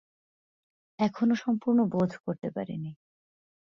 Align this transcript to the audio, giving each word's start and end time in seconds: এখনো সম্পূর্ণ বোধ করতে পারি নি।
এখনো 0.99 1.33
সম্পূর্ণ 1.35 1.79
বোধ 1.85 2.11
করতে 2.25 2.47
পারি 2.51 2.75
নি। 2.77 2.91